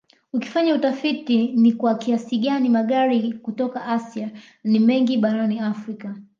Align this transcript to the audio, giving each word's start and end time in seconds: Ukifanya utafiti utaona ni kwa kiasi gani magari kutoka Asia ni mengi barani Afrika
Ukifanya 0.33 0.75
utafiti 0.75 1.37
utaona 1.41 1.61
ni 1.61 1.73
kwa 1.73 1.95
kiasi 1.95 2.37
gani 2.37 2.69
magari 2.69 3.33
kutoka 3.33 3.85
Asia 3.85 4.31
ni 4.63 4.79
mengi 4.79 5.17
barani 5.17 5.59
Afrika 5.59 6.15